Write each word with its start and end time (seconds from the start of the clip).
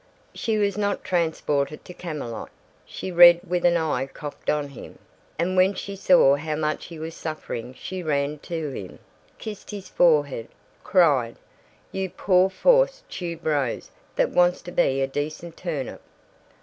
She 0.33 0.57
was 0.57 0.79
not 0.79 1.03
transported 1.03 1.85
to 1.85 1.93
Camelot. 1.93 2.49
She 2.87 3.11
read 3.11 3.39
with 3.47 3.63
an 3.65 3.77
eye 3.77 4.07
cocked 4.11 4.49
on 4.49 4.69
him, 4.69 4.97
and 5.37 5.55
when 5.55 5.75
she 5.75 5.95
saw 5.95 6.37
how 6.37 6.55
much 6.55 6.85
he 6.85 6.97
was 6.97 7.13
suffering 7.13 7.75
she 7.75 8.01
ran 8.01 8.39
to 8.39 8.71
him, 8.71 8.97
kissed 9.37 9.69
his 9.69 9.89
forehead, 9.89 10.47
cried, 10.83 11.35
"You 11.91 12.09
poor 12.09 12.49
forced 12.49 13.07
tube 13.11 13.45
rose 13.45 13.91
that 14.15 14.31
wants 14.31 14.63
to 14.63 14.71
be 14.71 15.01
a 15.01 15.07
decent 15.07 15.55
turnip!" 15.55 16.01